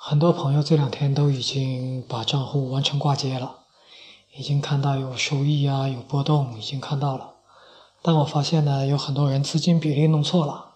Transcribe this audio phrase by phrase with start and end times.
[0.00, 3.58] 很多朋友这两天都已经把账户完成挂接了，
[4.36, 7.32] 已经看到有收益啊，有波动，已经看到了。
[8.00, 10.66] 但我发现呢，有很多人资金比例弄错了。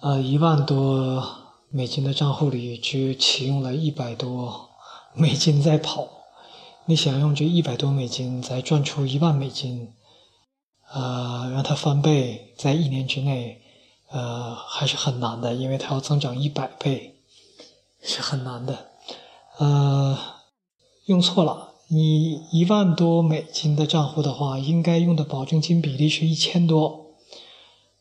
[0.00, 1.22] 呃，一万多
[1.68, 4.70] 美金的账户里只启用了一百多
[5.12, 6.08] 美金在跑。
[6.86, 9.92] 你想用这一百多美金再赚出一万美金，
[10.90, 13.60] 呃，让它翻倍，在一年之内，
[14.10, 17.14] 呃，还是很难的，因为它要增长一百倍。
[18.02, 18.86] 是很难的，
[19.58, 20.18] 呃，
[21.06, 21.66] 用错了。
[21.90, 27.14] 你一万多美金的账户的话，应该用的保证金比例是一千多，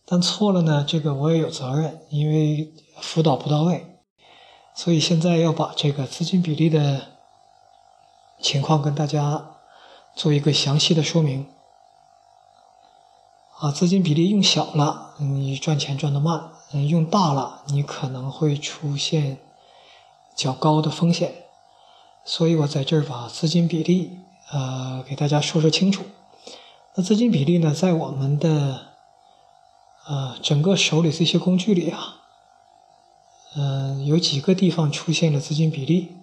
[0.05, 3.97] 但错了呢，这个我也有责任，因为辅导不到位，
[4.75, 7.07] 所以现在要把这个资金比例的
[8.41, 9.55] 情况跟大家
[10.15, 11.47] 做一个详细的说明。
[13.59, 16.51] 啊，资金比例用小了，你赚钱赚得慢；
[16.89, 19.39] 用大了，你可能会出现。
[20.37, 21.33] 较高的风险，
[22.23, 24.19] 所以我在这儿把资金比例，
[24.51, 26.03] 呃，给大家说说清楚。
[26.93, 28.89] 那资金比例呢，在我们的，
[30.05, 32.17] 呃，整个手里这些工具里啊，
[33.55, 36.15] 嗯，有几个地方出现了资金比例，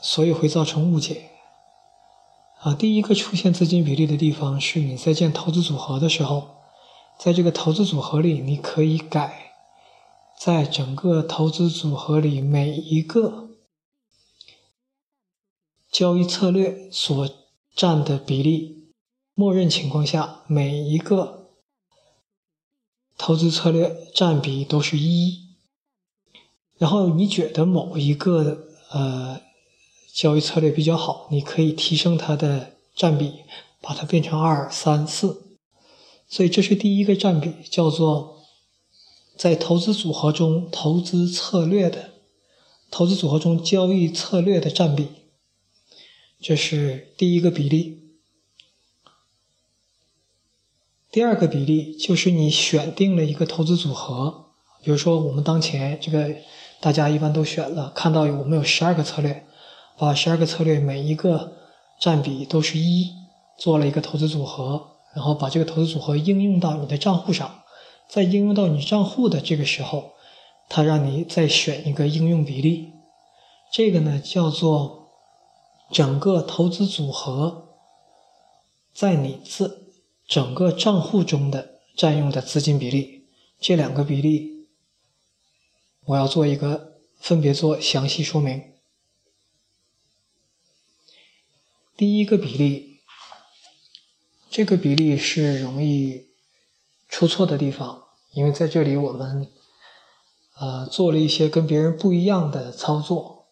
[0.00, 1.26] 所以会造成误解。
[2.60, 6.48] 啊，第一个出现资金比例的地方是你在建投资组合的时候，
[7.18, 9.49] 在这个投资组合里，你可以改。
[10.42, 13.50] 在整个投资组合里，每一个
[15.92, 17.28] 交易策略所
[17.76, 18.88] 占的比例，
[19.34, 21.50] 默认情况下，每一个
[23.18, 25.50] 投资策略占比都是一。
[26.78, 29.42] 然后你觉得某一个呃
[30.10, 33.40] 交易策略比较好，你可以提升它的占比，
[33.82, 35.58] 把它变成二、三、四。
[36.26, 38.39] 所以这是第一个占比，叫做。
[39.40, 42.10] 在投资组合中，投资策略的
[42.90, 45.08] 投资组合中交易策略的占比，
[46.38, 48.10] 这是第一个比例。
[51.10, 54.50] 第二个比例就是你选定了一个投资组合，
[54.84, 56.36] 比如说我们当前这个
[56.78, 59.46] 大家一般都选了，看到我们有十二个策略，
[59.96, 61.56] 把十二个策略每一个
[61.98, 63.14] 占比都是一，
[63.56, 67.59] 做了一个投资组合，然后把这个投资组合应用到你的账户上。
[68.12, 70.14] 在应用到你账户的这个时候，
[70.68, 72.92] 它让你再选一个应用比例，
[73.72, 75.12] 这个呢叫做
[75.92, 77.76] 整个投资组合
[78.92, 79.92] 在你自
[80.26, 83.28] 整个账户中的占用的资金比例。
[83.60, 84.66] 这两个比例，
[86.06, 88.72] 我要做一个分别做详细说明。
[91.96, 93.02] 第一个比例，
[94.50, 96.29] 这个比例是容易。
[97.10, 99.48] 出错的地方，因为在这里我们，
[100.60, 103.48] 呃，做了一些跟别人不一样的操作，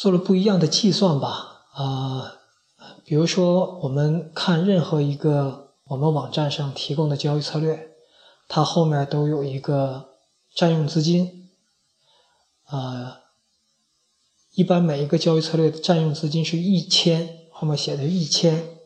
[0.00, 1.66] 做了不一样的计算吧。
[1.74, 2.38] 啊，
[3.04, 7.90] 比如说我们看任何一个我们网站上提供的交易策略，
[8.48, 10.14] 它后面都有一个
[10.54, 11.50] 占用资金，
[12.64, 13.20] 啊，
[14.54, 18.78] 一般每一个交易策略的占用资金是一千，后面写的一千，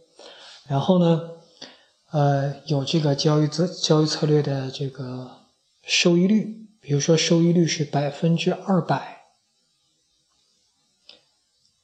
[0.66, 1.37] 然后呢？
[2.10, 5.42] 呃，有这个交易策交易策略的这个
[5.82, 9.26] 收益率，比如说收益率是百分之二百，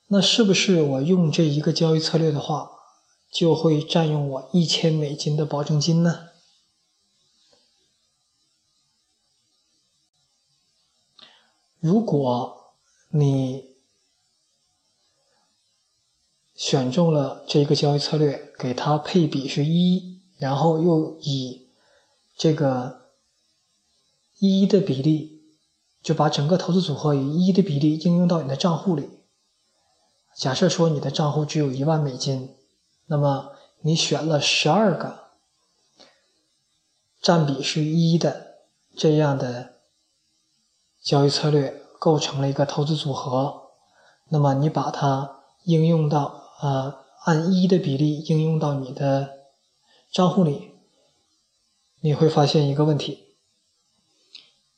[0.06, 2.70] 那是不是我用这一个交易策略的话，
[3.30, 6.30] 就会占用我一千美金的保证金呢？
[11.80, 12.72] 如果
[13.10, 13.74] 你
[16.54, 20.13] 选中了这一个交易策略，给它配比是一。
[20.36, 21.68] 然后又以
[22.36, 23.02] 这个
[24.38, 25.42] 一的比例，
[26.02, 29.08] 就把整个投资组合以一的比例应用到你的账户里。
[30.36, 32.56] 假设说你的账户只有一万美金，
[33.06, 33.52] 那么
[33.82, 35.28] 你选了十二个
[37.22, 38.56] 占比是一的
[38.96, 39.74] 这样的
[41.00, 43.70] 交易策略，构成了一个投资组合。
[44.30, 49.43] 那么你把它应用到呃按一的比例应用到你的。
[50.14, 50.70] 账户里，
[52.00, 53.34] 你会发现一个问题，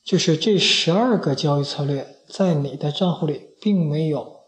[0.02, 4.44] 就是这十二个交易策略在你的账户里并没有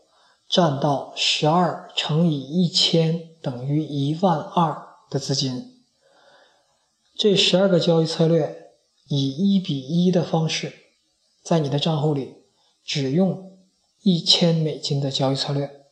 [0.49, 5.85] 占到十二乘以一千等于一万二的资金。
[7.15, 8.71] 这十二个交易策略
[9.09, 10.73] 以一比一的方式，
[11.43, 12.37] 在你的账户里
[12.83, 13.59] 只用
[14.01, 15.88] 一千美金的交易策略。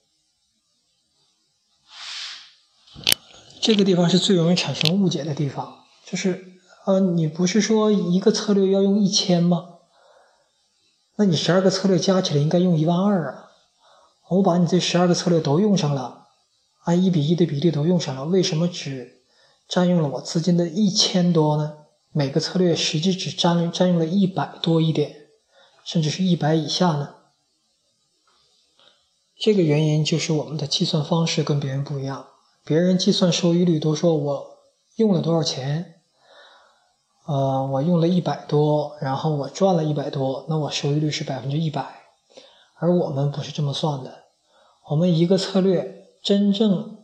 [3.67, 6.53] 这个地方是最容易产生误解的地方，就是
[6.85, 9.79] 呃，你不是说一个策略要用一千吗？
[11.17, 13.51] 那你十二个策略加起来应该用一万二啊！
[14.29, 16.29] 我把你这十二个策略都用上了，
[16.85, 19.23] 按一比一的比例都用上了，为什么只
[19.67, 21.79] 占用了我资金的一千多呢？
[22.13, 25.27] 每个策略实际只占占用了一百多一点，
[25.85, 27.17] 甚至是一百以下呢？
[29.37, 32.29] 这个原因就是我们的计算方式跟别人不一样。
[32.67, 34.57] 别人计算收益率都说我
[34.97, 36.01] 用了多少钱，
[37.25, 42.03] 呃，我用了一百多，然后我赚了一百多，那我收益率是百分之一百。
[42.75, 44.25] 而我们不是这么算的，
[44.91, 46.99] 我们一个策略真正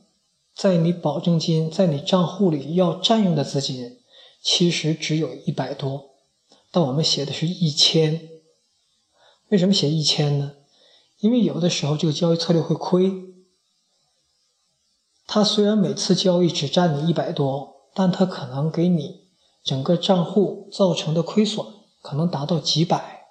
[0.53, 4.01] 在你保证金在你账户里要占用的资金，
[4.43, 6.11] 其实只有一百多，
[6.73, 8.29] 但我们写的是一千。
[9.51, 10.55] 为什么写一千呢？
[11.21, 13.32] 因为有的时候这个交易策略会亏，
[15.35, 19.29] 它虽然每次交易只占你一百多，但它可能给你
[19.65, 21.65] 整个账户造成的亏损
[22.03, 23.23] 可能达到几百，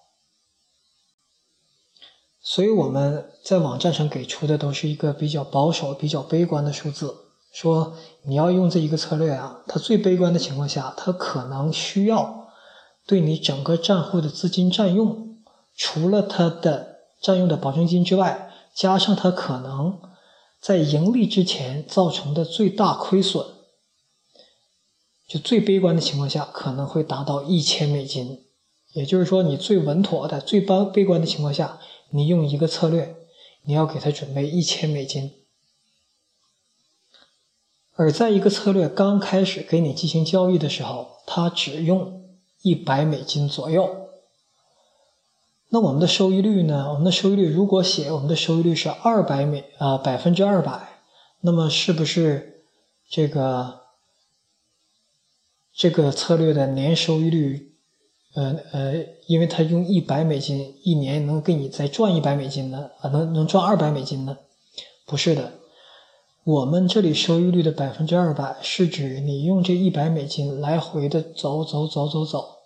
[2.41, 7.15] 所以我们在网站上给出的都是一个比较保守、比较悲观的数字，
[7.53, 7.93] 说
[8.23, 12.47] 你要用这一个策略啊，它最悲观的情况下，它可能需要
[13.05, 15.37] 对你整个账户的资金占用，
[15.77, 16.89] 除了它的。
[17.21, 19.99] 占用的保证金之外，加上它可能
[20.61, 23.43] 在盈利之前造成的最大亏损，
[25.27, 28.45] 就最悲观的情况下，可能会达到一千美金。
[28.93, 31.79] 也就是说，你最稳妥的、最悲悲观的情况下，
[32.11, 33.15] 你用一个策略，
[33.63, 35.31] 你要给他准备一千美金。
[37.93, 44.00] 而在一个策略刚开始给你进行交易的时候，他只用一百美金左右。
[45.73, 46.89] 那我们的收益率呢？
[46.89, 50.99] 我们的收益率如果写我们的收益率是二百美啊百分之二百，
[51.39, 52.65] 那么是不是
[53.09, 53.79] 这个
[55.73, 57.71] 这个策略的年收益率，
[58.35, 62.89] 呃呃，因为它用一百美金一年能给你再赚一百美金呢？
[62.99, 64.37] 啊，能能赚二百美金呢？
[65.05, 65.53] 不是的，
[66.43, 72.57] 我们这里收益率的百分之二百是指你用这一百美金来回的走走走走走，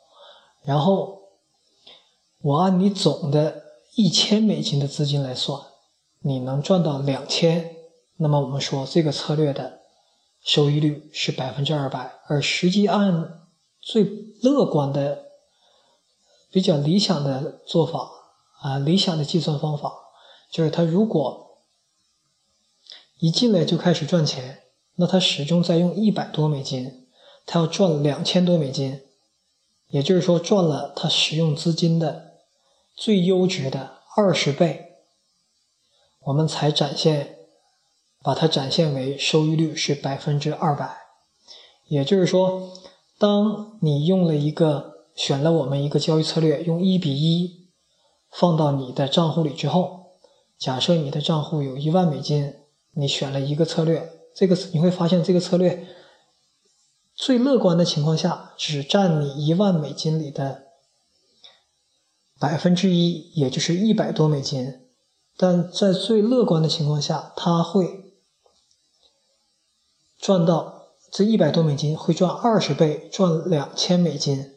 [0.64, 1.15] 然后。
[2.46, 3.64] 我按你总的
[3.96, 5.60] 一千美金的资金来算，
[6.20, 7.76] 你能赚到两千，
[8.18, 9.80] 那么我们说这个策略的
[10.44, 12.20] 收益率是百分之二百。
[12.28, 13.48] 而实际按
[13.82, 14.04] 最
[14.44, 15.24] 乐观的、
[16.52, 18.12] 比较理想的做法
[18.62, 19.92] 啊，理想的计算方法
[20.52, 21.64] 就是，他如果
[23.18, 24.60] 一进来就开始赚钱，
[24.98, 27.08] 那他始终在用一百多美金，
[27.48, 29.02] 他要赚两千多美金，
[29.90, 32.25] 也就是说赚了他使用资金的。
[32.96, 34.94] 最优质的二十倍，
[36.22, 37.40] 我们才展现，
[38.24, 40.98] 把它展现为收益率是百分之二百。
[41.88, 42.72] 也就是说，
[43.20, 47.68] 当你用了一个选了我们一个交易策略，用一比一
[48.32, 50.18] 放到你的账户里之后，
[50.58, 52.54] 假设你的账户有一万美金，
[52.94, 55.86] 你选了一个策略，这个你会发现这个策略
[57.14, 60.65] 最乐观的情况下，只占你一万美金里的。
[62.38, 64.82] 百分之一，也就是一百多美金，
[65.38, 68.14] 但在最乐观的情况下，它会
[70.20, 74.52] 赚到这一百多美金会赚二十倍，赚两千美金。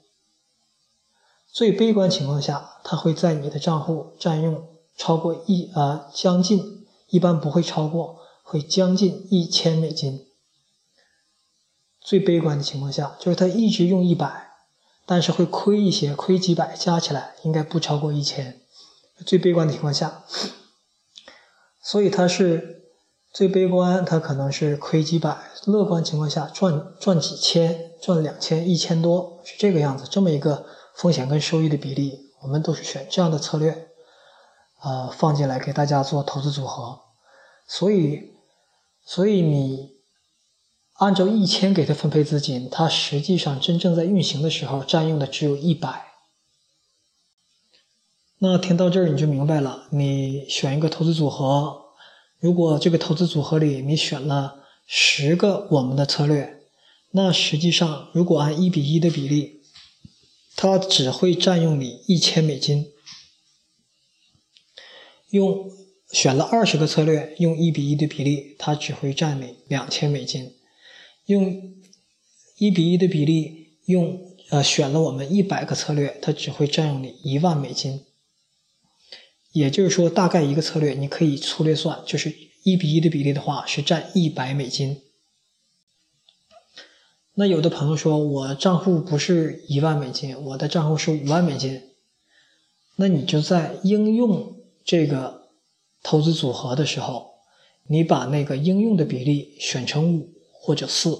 [1.46, 4.66] 最悲观情况下，它会在你的账户占用
[4.96, 10.26] 超过一啊将近，一般不会超过，会将近一千美金。
[12.00, 14.47] 最悲观的情况下，就是它一直用一百。
[15.10, 18.60] 但是会亏一些，亏几百，加起来应该不超过一千。
[19.24, 20.22] 最悲观的情况下，
[21.82, 22.82] 所以它是
[23.32, 30.04] 最悲观，它可能是亏几百；乐观情况下赚赚几千，赚两千、一千多，是这个样子。
[30.10, 33.88] 这么一个风险跟收益的比例，我们都是选这样的策略，
[34.82, 37.00] 呃，放进来给大家做投资组合。
[37.66, 38.34] 所以，
[39.06, 39.97] 所以你。
[40.98, 46.06] 按照一千给他分配资金，他实际上真正在运行的时候占用的只有一百。
[48.40, 51.84] 那听到这儿你就明白了，你选一个投资组合，
[52.40, 56.62] 如果这个投资组合里你选了十个我们的策略，
[57.12, 59.62] 那实际上如果按一比一的比例，
[60.56, 62.90] 它只会占用你一千美金。
[65.30, 65.70] 用
[66.10, 70.54] 选了二十个策略，用一比一的比例，它只会占你两千美金。
[71.28, 71.74] 用
[72.56, 74.18] 一比一的比例，用
[74.48, 78.00] 呃选了我们一百个策略，它只会占用你一万美金。
[79.52, 85.02] 也就是说，大概一个策略你可以粗略算，就是一比一的比例的话是占一百美金。
[87.34, 91.82] 那有的朋友说，我账户不是一万美金，我的账户是五万美金。
[92.96, 95.50] 那你就在应用这个
[96.02, 97.32] 投资组合的时候，
[97.86, 100.37] 你把那个应用的比例选成五
[100.68, 101.18] 或者四，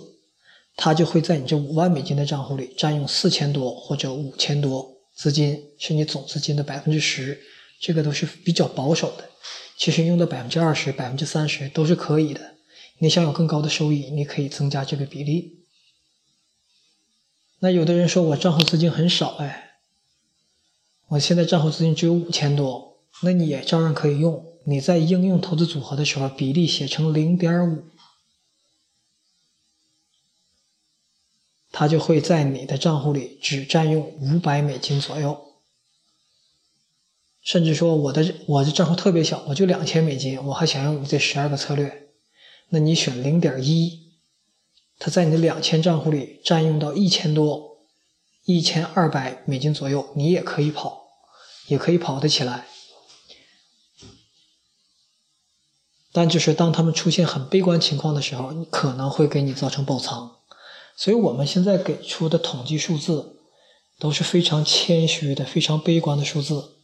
[0.76, 7.40] 它就会在你这五万美金的账户里占用四千多或者五千多资金，是你总资金的百分之十。
[7.80, 9.24] 这个都是比较保守的，
[9.78, 12.56] 其实用到百分之二十、百分之三十都是可以的。
[12.98, 15.64] 你想有更高的收益，你可以增加这个比例。
[17.60, 19.78] 那有的人说我账户资金很少，哎，
[21.08, 24.44] 我现在账户资金只有五千多，那你也照样可以用。
[24.66, 27.84] 你在应用投资组合的时候，比例写成零点五，
[31.78, 35.44] 它就会在你的账户里只占用五百美金左右。
[37.40, 42.08] 甚至说我的我的账户特别小，我就两千美金，我还想用你这十二个策略，
[42.70, 44.10] 那你选零点一，
[44.98, 47.78] 它在你的两千账户里占用到一千多，
[48.44, 51.04] 一千二百美金左右，你也可以跑，
[51.68, 52.66] 也可以跑得起来。
[56.10, 60.37] 但就是当他们出现很悲观情况的时候，可能会给你造成爆仓。
[60.98, 63.36] 所以我们现在给出的统计数字
[64.00, 66.74] 都是非常谦虚的、非常悲观的数字。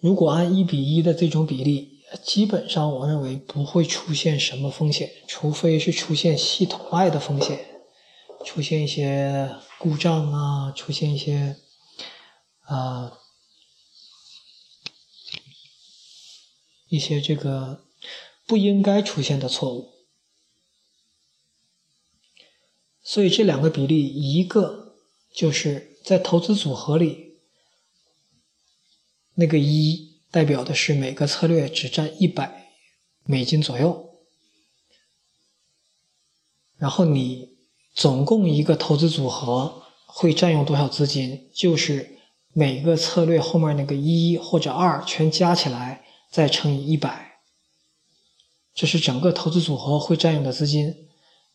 [0.00, 7.82] 如果按一比一的这种比例，基本上我认为不会出现什么风险，除非是出现系统外的风险，
[8.46, 11.58] 出现一些故障啊，出现一些
[12.62, 13.18] 啊
[16.88, 17.84] 一些这个
[18.52, 19.94] 不应该出现的错误。
[23.02, 24.94] 所以这两个比例，一个
[25.34, 27.38] 就是在投资组合里。
[29.36, 32.74] 那个一代表的是每个策略只占一百
[33.24, 34.10] 美金左右，
[36.76, 37.56] 然后你
[37.94, 41.48] 总共一个投资组合会占用多少资金？
[41.54, 42.18] 就是
[42.52, 47.31] 每个策略后面那个一或者二全加起来再乘以一百，
[48.74, 51.08] 这是整个投资组合会占用的资金。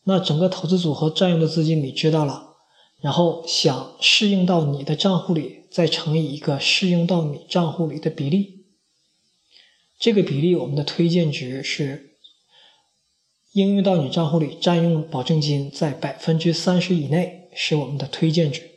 [0.04, 2.56] 那整个投资组合占用的资金你知道了。
[3.00, 8.66] 然后想适应到你的账户里，再乘以一个适应到你账户里的比例。
[10.00, 12.16] 这个比例我们的推荐值是
[13.52, 18.68] 应用到你账户里占用保证金在百分之三十以内是我们的推荐值。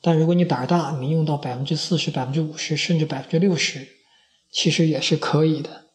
[0.00, 3.86] 但如果你胆儿大，你用到百分之四十、百分之五十甚至百分之六十，
[4.50, 5.89] 其实也是可以的。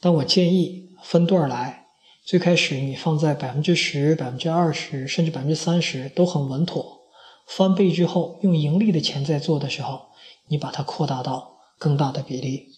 [0.00, 1.78] 但我建议分段来。
[2.22, 7.00] 最开始你放在百分之十、百分之二十，甚至百分之三十都很稳妥。
[7.46, 10.10] 翻倍之后，用盈利的钱在做的时候，
[10.46, 12.76] 你把它扩大到更大的比例。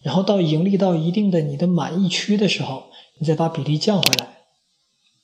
[0.00, 4.38] 然后到盈利到一定的你的满意区的时候，你再把比例降回来，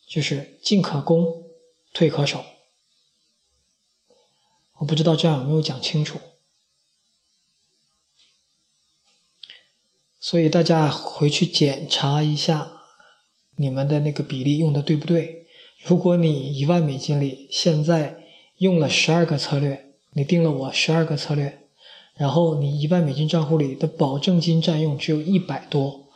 [0.08, 1.26] 就是进可攻，
[1.92, 2.44] 退可守。
[4.78, 6.20] 我不知道这样有没有讲清楚。
[10.22, 12.72] 所以大家回去检查一下。
[13.56, 15.46] 你们的那个比例用的对不对？
[15.84, 18.24] 如果你一万美金里现在
[18.56, 21.66] 用了十二个策略，你定了我十二个策略，
[22.16, 26.08] 然后你一万美金账户里的保证金占用只有一百多，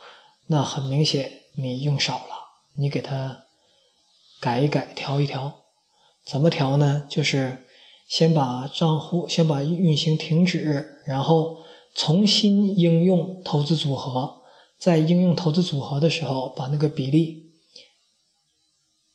[0.47, 2.33] 那很明显你用少了，
[2.75, 3.43] 你给它
[4.39, 5.63] 改一改，调一调。
[6.25, 7.05] 怎么调呢？
[7.07, 7.65] 就是
[8.07, 11.59] 先把账户先把运行停止，然后
[11.97, 14.35] 重新应用投资组合。
[14.79, 17.51] 在应用投资组合的时候，把那个比例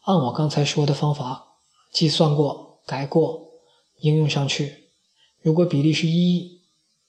[0.01, 1.59] 按我刚才说的方法
[1.93, 3.53] 计算过、改过，
[4.01, 4.89] 应用上去。
[5.41, 6.63] 如果比例是一，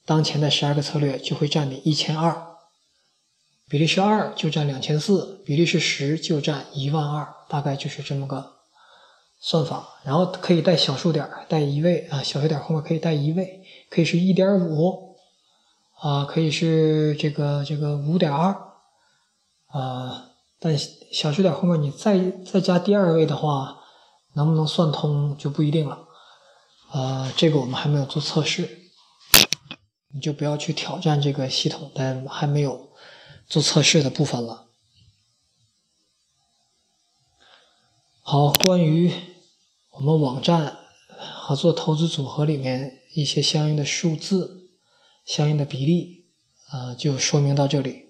[0.05, 2.59] 当前的十二个策略就会占你一千二；
[3.67, 7.33] 比例是二，就占两千四；比例是十，就占一万二。
[7.49, 8.57] 大概就是这么个
[9.39, 9.99] 算法。
[10.05, 15.12] 然后可以带小数点，带一位啊，小数点后面可以带一位，可以是一点五。
[15.99, 18.51] 啊，可以是这个这个五点二，
[19.67, 23.79] 啊，但小数点后面你再再加第二位的话，
[24.33, 26.07] 能不能算通就不一定了，
[26.91, 28.89] 啊，这个我们还没有做测试，
[30.13, 32.89] 你就不要去挑战这个系统但还没有
[33.47, 34.65] 做测试的部分了。
[38.21, 39.13] 好，关于
[39.91, 40.79] 我们网站
[41.17, 44.62] 和做投资组合里面一些相应的数字。
[45.25, 46.25] 相应的比例，
[46.69, 48.02] 啊，就说明到这里。